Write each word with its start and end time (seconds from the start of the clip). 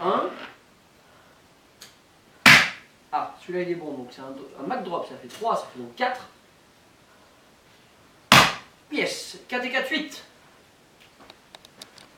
1. 0.00 0.22
Ah, 3.12 3.34
celui-là 3.40 3.62
il 3.62 3.70
est 3.70 3.74
bon, 3.76 3.92
donc 3.92 4.08
c'est 4.10 4.20
un, 4.22 4.34
un 4.60 4.66
Mac 4.66 4.82
drop, 4.82 5.06
ça 5.08 5.16
fait 5.16 5.28
3, 5.28 5.56
ça 5.56 5.66
fait 5.72 5.78
donc 5.80 5.94
4. 5.94 6.20
Yes 8.90 9.38
4 9.48 9.64
et 9.64 9.70
4, 9.70 9.90
8 9.90 10.24